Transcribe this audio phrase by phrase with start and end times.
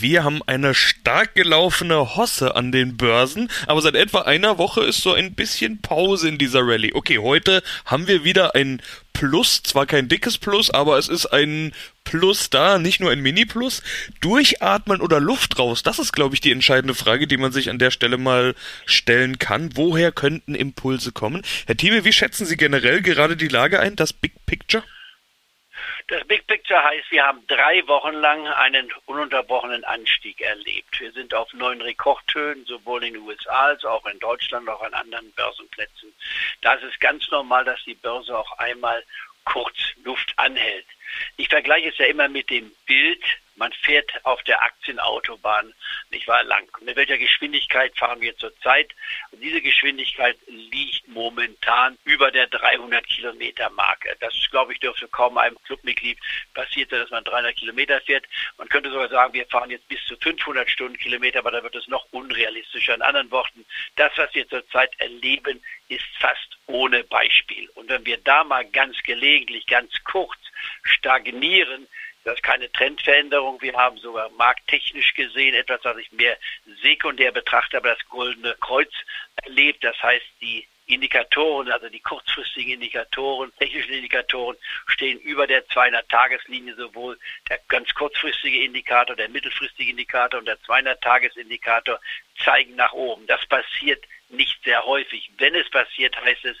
[0.00, 5.02] Wir haben eine stark gelaufene Hosse an den Börsen, aber seit etwa einer Woche ist
[5.02, 6.94] so ein bisschen Pause in dieser Rallye.
[6.94, 8.80] Okay, heute haben wir wieder ein
[9.12, 11.72] Plus, zwar kein dickes Plus, aber es ist ein
[12.04, 13.82] Plus da, nicht nur ein Mini-Plus.
[14.22, 17.78] Durchatmen oder Luft raus, das ist, glaube ich, die entscheidende Frage, die man sich an
[17.78, 18.54] der Stelle mal
[18.86, 19.76] stellen kann.
[19.76, 21.42] Woher könnten Impulse kommen?
[21.66, 24.82] Herr Thieme, wie schätzen Sie generell gerade die Lage ein, das Big Picture?
[26.10, 30.98] Das Big Picture heißt, wir haben drei Wochen lang einen ununterbrochenen Anstieg erlebt.
[30.98, 34.92] Wir sind auf neuen Rekordhöhen, sowohl in den USA als auch in Deutschland, auch an
[34.92, 36.12] anderen Börsenplätzen.
[36.62, 39.04] Da ist es ganz normal, dass die Börse auch einmal
[39.44, 40.86] kurz Luft anhält.
[41.36, 43.22] Ich vergleiche es ja immer mit dem Bild
[43.60, 45.72] man fährt auf der Aktienautobahn
[46.10, 46.66] nicht wahr lang.
[46.80, 48.90] Mit welcher Geschwindigkeit fahren wir zurzeit?
[49.30, 54.16] Und diese Geschwindigkeit liegt momentan über der 300 Kilometer Marke.
[54.20, 56.18] Das, glaube ich, dürfte kaum einem Clubmitglied
[56.54, 58.24] passieren, dass man 300 Kilometer fährt.
[58.56, 61.86] Man könnte sogar sagen, wir fahren jetzt bis zu 500 Stundenkilometer, aber da wird es
[61.86, 62.94] noch unrealistischer.
[62.94, 67.68] In anderen Worten, das, was wir zurzeit erleben, ist fast ohne Beispiel.
[67.74, 70.38] Und wenn wir da mal ganz gelegentlich, ganz kurz
[70.82, 71.86] stagnieren,
[72.24, 73.60] das ist keine Trendveränderung.
[73.62, 76.36] Wir haben sogar markttechnisch gesehen etwas, was ich mehr
[76.82, 78.92] sekundär betrachte, aber das goldene Kreuz
[79.44, 79.82] erlebt.
[79.82, 87.18] Das heißt, die Indikatoren, also die kurzfristigen Indikatoren, technischen Indikatoren stehen über der 200-Tageslinie, sowohl
[87.48, 92.00] der ganz kurzfristige Indikator, der mittelfristige Indikator und der 200-Tagesindikator
[92.44, 93.26] zeigen nach oben.
[93.28, 95.30] Das passiert nicht sehr häufig.
[95.38, 96.56] Wenn es passiert, heißt es,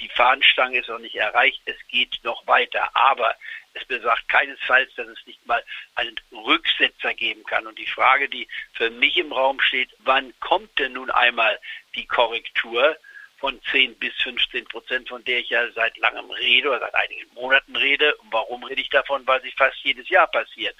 [0.00, 2.90] die Fahnenstange ist noch nicht erreicht, es geht noch weiter.
[2.94, 3.36] Aber
[3.74, 5.62] es besagt keinesfalls, dass es nicht mal
[5.94, 7.66] einen Rücksetzer geben kann.
[7.66, 11.58] Und die Frage, die für mich im Raum steht, wann kommt denn nun einmal
[11.94, 12.96] die Korrektur?
[13.44, 17.30] Von 10 bis 15 Prozent, von der ich ja seit langem rede oder seit einigen
[17.34, 18.14] Monaten rede.
[18.16, 19.26] Und warum rede ich davon?
[19.26, 20.74] Weil sie fast jedes Jahr passiert.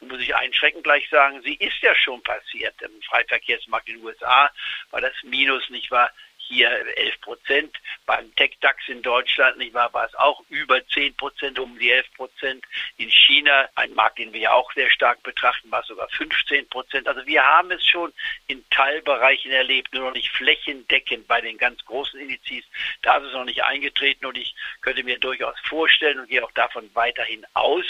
[0.00, 2.74] Nun muss ich einschränkend gleich sagen, sie ist ja schon passiert.
[2.82, 4.50] Im Freiverkehrsmarkt in den USA
[4.90, 6.10] war das Minus nicht wahr
[6.48, 7.76] hier 11 Prozent.
[8.06, 12.12] Beim Tech-DAX in Deutschland, nicht wahr, war es auch über 10 Prozent, um die 11
[12.14, 12.64] Prozent.
[12.96, 16.68] In China, ein Markt, den wir ja auch sehr stark betrachten, war es sogar 15
[16.68, 17.06] Prozent.
[17.06, 18.12] Also wir haben es schon
[18.46, 22.64] in Teilbereichen erlebt, nur noch nicht flächendeckend bei den ganz großen Indizes.
[23.02, 26.52] Da ist es noch nicht eingetreten und ich könnte mir durchaus vorstellen und gehe auch
[26.52, 27.84] davon weiterhin aus,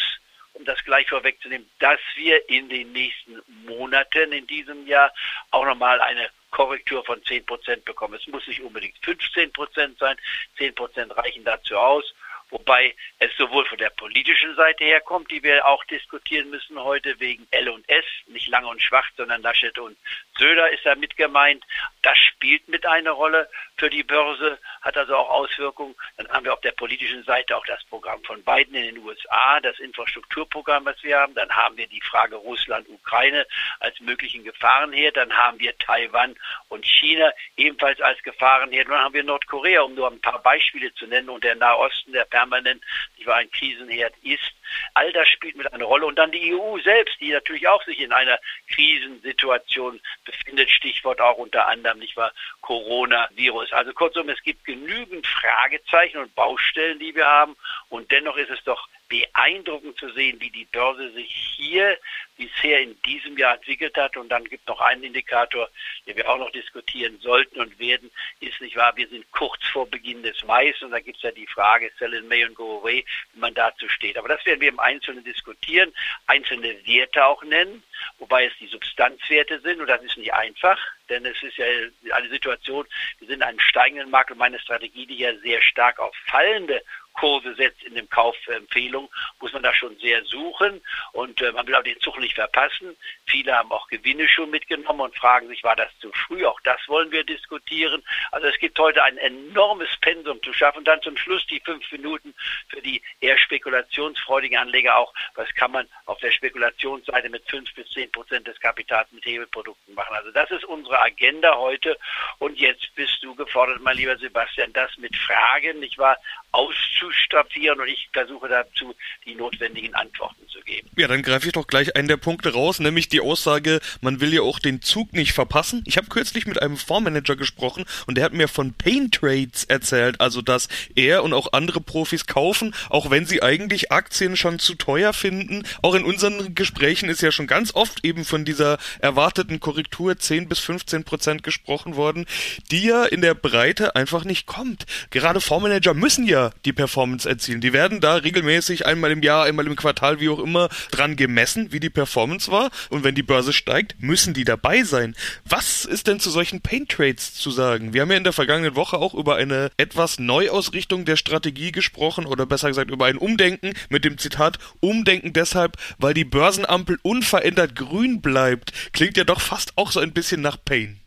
[0.55, 5.13] um das gleich vorwegzunehmen, dass wir in den nächsten Monaten in diesem Jahr
[5.51, 8.15] auch nochmal eine Korrektur von 10 Prozent bekommen.
[8.15, 10.17] Es muss nicht unbedingt 15 Prozent sein.
[10.57, 12.13] 10 Prozent reichen dazu aus
[12.51, 17.47] wobei es sowohl von der politischen Seite herkommt, die wir auch diskutieren müssen heute wegen
[17.51, 19.97] L und S, nicht Lange und Schwach, sondern Laschet und
[20.39, 21.65] Söder ist da mit gemeint.
[22.03, 25.95] Das spielt mit eine Rolle für die Börse, hat also auch Auswirkungen.
[26.17, 29.61] Dann haben wir auf der politischen Seite auch das Programm von Biden in den USA,
[29.61, 31.35] das Infrastrukturprogramm, was wir haben.
[31.35, 33.47] Dann haben wir die Frage Russland-Ukraine
[33.81, 35.17] als möglichen Gefahrenherd.
[35.17, 36.37] Dann haben wir Taiwan
[36.69, 38.89] und China ebenfalls als Gefahrenherd.
[38.89, 41.29] Dann haben wir Nordkorea, um nur ein paar Beispiele zu nennen.
[41.29, 42.83] Und der Nahosten, der permanent
[43.19, 44.53] die ein Krisenherd ist.
[44.95, 46.07] All das spielt mit einer Rolle.
[46.07, 48.39] Und dann die EU selbst, die natürlich auch sich in einer
[48.69, 50.71] Krisensituation befindet.
[50.71, 53.73] Stichwort auch unter anderem, nicht wahr, Coronavirus.
[53.73, 57.57] Also kurzum, es gibt genügend Fragezeichen und Baustellen, die wir haben.
[57.89, 61.99] Und dennoch ist es doch beeindruckend zu sehen, wie die Börse sich hier
[62.37, 64.17] bisher in diesem Jahr entwickelt hat.
[64.17, 65.69] Und dann gibt noch einen Indikator,
[66.07, 68.11] den wir auch noch diskutieren sollten und werden,
[68.41, 71.31] ist nicht wahr, wir sind kurz vor Beginn des Mais und da gibt es ja
[71.31, 74.17] die Frage, sell in May and go away, wie man dazu steht.
[74.17, 75.93] Aber das werden wir im Einzelnen diskutieren,
[76.27, 77.83] einzelne Werte auch nennen,
[78.19, 81.67] wobei es die Substanzwerte sind und das ist nicht einfach, denn es ist ja
[82.13, 82.87] eine Situation,
[83.19, 86.83] wir sind in einem steigenden Markt und meine Strategie, die ja sehr stark auf fallende
[87.19, 90.81] Kurse setzt in dem Kaufempfehlung, muss man da schon sehr suchen
[91.13, 92.97] und äh, man will auch den Zug nicht verpassen.
[93.27, 96.47] Viele haben auch Gewinne schon mitgenommen und fragen sich, war das zu früh?
[96.47, 98.05] Auch das wollen wir diskutieren.
[98.31, 100.85] Also es gibt heute ein enormes Pensum zu schaffen.
[100.85, 102.35] Dann zum Schluss die fünf Minuten
[102.69, 107.91] für die eher spekulationsfreudigen Anleger auch, was kann man auf der Spekulationsseite mit fünf bis
[107.91, 110.15] zehn Prozent des Kapitals mit Hebelprodukten machen.
[110.15, 111.99] Also das ist unsere Agenda heute
[112.39, 116.17] und jetzt bist du gefordert, mein lieber Sebastian, das mit Fragen, nicht wahr,
[116.53, 118.95] auszustaffieren und ich versuche dazu
[119.27, 120.89] die notwendigen Antworten zu geben.
[120.97, 124.33] Ja, dann greife ich doch gleich einen der Punkte raus, nämlich die Aussage, man will
[124.33, 125.85] ja auch den Zug nicht verpassen.
[125.87, 130.21] Ich habe kürzlich mit einem Fondsmanager gesprochen und der hat mir von Pain Trades erzählt,
[130.21, 134.75] also dass er und auch andere Profis kaufen, auch wenn sie eigentlich Aktien schon zu
[134.75, 135.65] teuer finden.
[135.83, 140.49] Auch in unseren Gesprächen ist ja schon ganz oft eben von dieser erwarteten Korrektur 10
[140.49, 142.25] bis 15 Prozent gesprochen worden,
[142.71, 144.87] die ja in der Breite einfach nicht kommt.
[145.11, 147.61] Gerade Fondsmanager müssen ja die Performance erzielen.
[147.61, 151.73] Die werden da regelmäßig einmal im Jahr, einmal im Quartal, wie auch immer, dran gemessen,
[151.73, 152.71] wie die Performance war.
[152.91, 155.15] Und wenn die Börse steigt, müssen die dabei sein.
[155.45, 157.93] Was ist denn zu solchen Pain Trades zu sagen?
[157.93, 162.27] Wir haben ja in der vergangenen Woche auch über eine etwas Neuausrichtung der Strategie gesprochen
[162.27, 167.77] oder besser gesagt über ein Umdenken mit dem Zitat Umdenken deshalb, weil die Börsenampel unverändert
[167.77, 168.73] grün bleibt.
[168.93, 171.01] Klingt ja doch fast auch so ein bisschen nach Pain.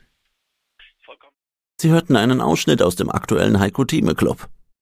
[1.81, 4.47] Sie hörten einen Ausschnitt aus dem aktuellen Heiko Thieme Club.